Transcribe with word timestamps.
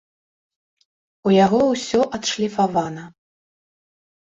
У 1.27 1.35
яго 1.35 1.59
усё 1.73 2.01
адшліфавана! 2.19 3.03